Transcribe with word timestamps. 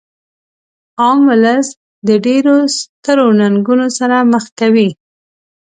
عام 1.01 1.19
ولس 1.29 1.67
د 2.07 2.09
ډیرو 2.25 2.55
سترو 2.77 3.27
ننګونو 3.39 3.87
سره 3.97 4.15
مخ 4.31 4.45
کوي. 4.59 4.89